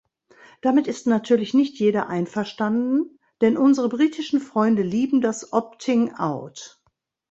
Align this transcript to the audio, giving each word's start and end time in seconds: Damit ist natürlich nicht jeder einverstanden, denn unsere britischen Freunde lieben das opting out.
Damit 0.61 0.87
ist 0.87 1.05
natürlich 1.05 1.53
nicht 1.53 1.77
jeder 1.79 2.07
einverstanden, 2.07 3.19
denn 3.41 3.55
unsere 3.55 3.87
britischen 3.87 4.39
Freunde 4.39 4.81
lieben 4.81 5.21
das 5.21 5.53
opting 5.53 6.15
out. 6.15 6.81